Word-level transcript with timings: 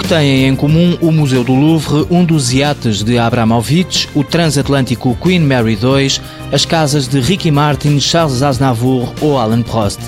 que 0.00 0.08
têm 0.08 0.46
em 0.46 0.56
comum 0.56 0.96
o 1.00 1.12
Museu 1.12 1.44
do 1.44 1.54
Louvre, 1.54 2.06
um 2.10 2.24
dos 2.24 2.52
iates 2.52 3.02
de 3.02 3.18
Abramovich, 3.18 4.08
o 4.14 4.24
transatlântico 4.24 5.16
Queen 5.20 5.40
Mary 5.40 5.78
II, 5.80 6.20
as 6.52 6.64
casas 6.64 7.06
de 7.06 7.20
Ricky 7.20 7.50
Martin, 7.50 8.00
Charles 8.00 8.42
Aznavour 8.42 9.12
ou 9.20 9.38
Alan 9.38 9.62
Prost? 9.62 10.00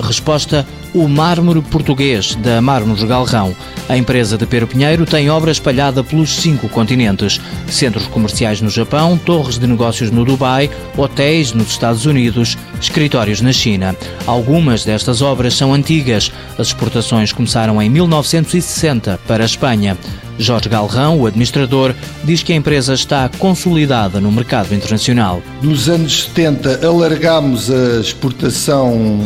Resposta: 0.00 0.66
o 0.94 1.08
mármore 1.08 1.60
português 1.62 2.34
da 2.36 2.60
Mármores 2.60 3.04
Galrão. 3.04 3.54
A 3.88 3.96
empresa 3.96 4.36
de 4.36 4.46
Pedro 4.46 4.66
Pinheiro 4.66 5.06
tem 5.06 5.30
obra 5.30 5.50
espalhada 5.50 6.02
pelos 6.04 6.30
cinco 6.36 6.68
continentes: 6.68 7.40
centros 7.68 8.06
comerciais 8.06 8.60
no 8.60 8.70
Japão, 8.70 9.18
torres 9.18 9.58
de 9.58 9.66
negócios 9.66 10.10
no 10.10 10.24
Dubai, 10.24 10.70
hotéis 10.96 11.52
nos 11.52 11.68
Estados 11.68 12.06
Unidos, 12.06 12.56
escritórios 12.80 13.40
na 13.40 13.52
China. 13.52 13.96
Algumas 14.26 14.84
destas 14.84 15.22
obras 15.22 15.54
são 15.54 15.72
antigas. 15.72 16.30
As 16.58 16.68
exportações 16.68 17.32
começaram 17.32 17.80
em 17.80 17.88
1960 17.88 19.18
para 19.26 19.44
a 19.44 19.46
Espanha. 19.46 19.96
Jorge 20.38 20.68
Galrão, 20.68 21.18
o 21.18 21.26
administrador, 21.26 21.94
diz 22.22 22.42
que 22.42 22.52
a 22.52 22.56
empresa 22.56 22.94
está 22.94 23.28
consolidada 23.38 24.20
no 24.20 24.30
mercado 24.30 24.72
internacional. 24.72 25.42
Nos 25.60 25.88
anos 25.88 26.24
70 26.24 26.86
alargámos 26.86 27.70
a 27.70 28.00
exportação 28.00 29.20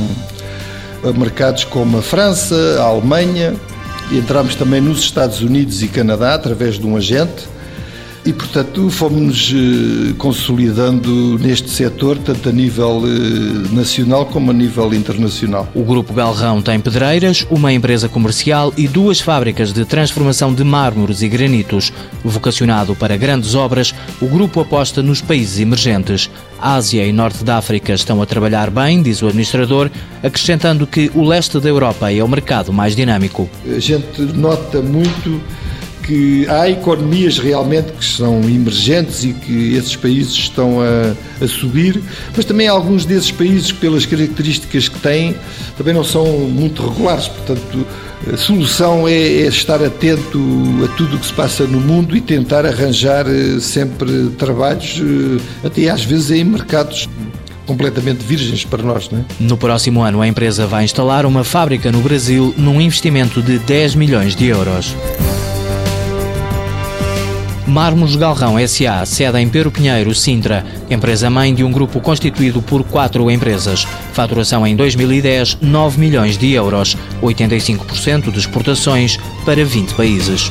mercados 1.11 1.65
como 1.65 1.99
a 1.99 2.03
França, 2.03 2.55
a 2.79 2.85
Alemanha, 2.85 3.55
entramos 4.11 4.55
também 4.55 4.81
nos 4.81 5.01
Estados 5.01 5.41
Unidos 5.41 5.83
e 5.83 5.89
Canadá 5.89 6.35
através 6.35 6.79
de 6.79 6.87
um 6.87 6.97
agente 6.97 7.53
e, 8.25 8.33
portanto, 8.33 8.89
fomos 8.89 9.53
eh, 9.53 10.15
consolidando 10.17 11.39
neste 11.41 11.69
setor, 11.69 12.17
tanto 12.19 12.49
a 12.49 12.53
nível 12.53 13.03
eh, 13.05 13.75
nacional 13.75 14.27
como 14.27 14.53
a 14.53 14.55
nível 14.55 14.95
internacional. 14.95 15.69
O 15.75 15.83
Grupo 15.83 16.13
Galrão 16.13 16.63
tem 16.63 16.79
pedreiras, 16.79 17.45
uma 17.51 17.73
empresa 17.73 18.09
comercial 18.09 18.73
e 18.77 18.87
duas 18.87 19.21
fábricas 19.21 19.73
de 19.73 19.85
transformação 19.85 20.55
de 20.55 20.63
mármores 20.63 21.21
e 21.23 21.29
granitos. 21.29 21.93
Vocacionado 22.25 22.95
para 22.95 23.17
grandes 23.17 23.57
obras, 23.57 23.93
o 24.21 24.27
grupo 24.27 24.61
aposta 24.61 25.03
nos 25.03 25.21
países 25.21 25.59
emergentes. 25.59 26.31
Ásia 26.63 27.05
e 27.05 27.13
Norte 27.13 27.43
da 27.43 27.59
África 27.59 27.93
estão 27.93 28.23
a 28.23 28.27
trabalhar 28.27 28.71
bem, 28.71 29.03
diz 29.03 29.21
o 29.21 29.27
administrador, 29.27 29.91
acrescentando 30.23 30.87
que 30.87 31.11
o 31.15 31.25
leste 31.25 31.59
da 31.59 31.69
Europa 31.69 32.13
é 32.13 32.23
o 32.23 32.29
mercado 32.29 32.73
mais 32.73 32.95
dinâmico. 32.95 33.51
A 33.67 33.81
gente 33.81 34.23
nota 34.23 34.81
muito 34.81 35.41
que 36.03 36.47
há 36.49 36.69
economias 36.69 37.39
realmente 37.39 37.93
que 37.93 38.05
são 38.05 38.41
emergentes 38.43 39.25
e 39.25 39.33
que 39.33 39.75
esses 39.77 39.97
países 39.97 40.33
estão 40.33 40.81
a, 40.81 41.45
a, 41.45 41.49
subir, 41.49 42.03
mas 42.37 42.45
também 42.45 42.69
alguns 42.69 43.05
desses 43.05 43.31
países, 43.31 43.73
pelas 43.73 44.05
características 44.05 44.89
que 44.89 44.99
têm, 44.99 45.35
também 45.77 45.95
não 45.95 46.05
são 46.05 46.27
muito 46.27 46.87
regulares. 46.87 47.29
Portanto, 47.29 47.87
a 48.33 48.37
solução 48.37 49.07
é, 49.09 49.13
é 49.13 49.47
estar 49.47 49.83
atento 49.83 50.39
a 50.85 50.97
tudo 50.97 51.17
o 51.17 51.19
que 51.19 51.27
se 51.27 51.33
passa 51.33 51.65
no 51.65 51.81
mundo 51.81 52.17
e 52.17 52.21
tentar 52.21 52.65
arranjar 52.65 53.27
eh, 53.27 53.59
sempre 53.61 54.31
trabalhos, 54.39 55.01
eh, 55.01 55.67
até 55.67 55.89
às 55.89 56.05
vezes 56.05 56.31
em 56.31 56.45
mercados 56.45 57.09
completamente 57.67 58.25
virgens 58.25 58.65
para 58.65 58.83
nós. 58.83 59.11
Não 59.11 59.21
é? 59.21 59.25
No 59.41 59.57
próximo 59.57 60.03
ano, 60.03 60.21
a 60.21 60.29
empresa 60.29 60.67
vai 60.67 60.85
instalar 60.85 61.27
uma 61.27 61.43
fábrica 61.43 61.91
no 61.91 62.01
Brasil 62.01 62.55
num 62.57 62.81
investimento 62.81 63.43
de 63.43 63.59
10 63.59 63.95
milhões 63.95 64.37
de 64.37 64.47
euros. 64.47 64.95
Mármores 67.73 68.17
Galrão 68.17 68.59
S.A., 68.59 69.07
sede 69.07 69.39
em 69.39 69.49
Pero 69.49 69.71
Pinheiro, 69.71 70.15
Sintra, 70.15 70.63
empresa-mãe 70.91 71.55
de 71.55 71.65
um 71.65 71.73
grupo 71.73 72.03
constituído 72.03 72.61
por 72.61 72.85
quatro 72.85 73.31
empresas. 73.31 73.87
Faturação 74.13 74.67
em 74.67 74.77
2010, 74.77 75.57
9 75.63 75.99
milhões 75.99 76.37
de 76.37 76.53
euros, 76.53 76.95
85% 77.23 78.31
de 78.31 78.39
exportações 78.39 79.19
para 79.47 79.65
20 79.65 79.95
países. 79.95 80.51